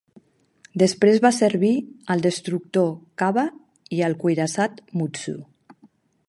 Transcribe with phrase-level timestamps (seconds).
[0.83, 1.69] Després va servir
[2.15, 2.89] al destructor
[3.23, 3.45] "Kaba"
[3.99, 5.37] i al cuirassat "Mutsu".